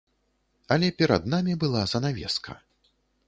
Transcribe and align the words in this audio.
Але 0.75 0.87
перад 1.01 1.29
намі 1.35 1.53
была 1.63 1.81
занавеска. 1.93 2.57